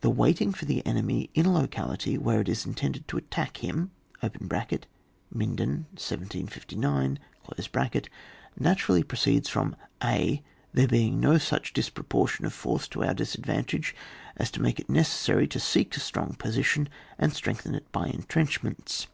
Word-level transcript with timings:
The 0.00 0.08
waiting 0.08 0.54
for 0.54 0.64
the 0.64 0.82
enemy 0.86 1.28
in 1.34 1.44
a 1.44 1.52
locality 1.52 2.16
where 2.16 2.40
it 2.40 2.48
is 2.48 2.64
intended 2.64 3.06
to 3.08 3.18
attack 3.18 3.58
him 3.58 3.90
(Minden, 4.22 5.84
1759) 6.00 7.18
naturally 8.58 9.02
proceeds 9.02 9.54
&om—. 9.54 9.76
a, 10.02 10.42
there 10.72 10.88
being 10.88 11.20
no 11.20 11.36
such 11.36 11.74
disproportion 11.74 12.46
of 12.46 12.54
force 12.54 12.88
to 12.88 13.04
our 13.04 13.12
disadvantage 13.12 13.94
as 14.38 14.50
to 14.52 14.62
make 14.62 14.80
it 14.80 14.88
necessary 14.88 15.46
to 15.48 15.60
seek 15.60 15.94
a 15.94 16.00
strong 16.00 16.36
position 16.36 16.88
and 17.18 17.34
strengthen 17.34 17.74
it 17.74 17.92
by 17.92 18.06
entrenchments. 18.06 19.08